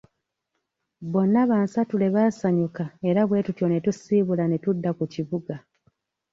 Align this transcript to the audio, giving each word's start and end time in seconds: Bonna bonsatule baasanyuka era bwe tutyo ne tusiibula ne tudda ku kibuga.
Bonna 1.11 1.41
bonsatule 1.51 2.07
baasanyuka 2.15 2.83
era 3.09 3.21
bwe 3.25 3.43
tutyo 3.45 3.65
ne 3.69 3.79
tusiibula 3.85 4.43
ne 4.47 4.57
tudda 4.63 4.89
ku 4.97 5.05
kibuga. 5.13 5.55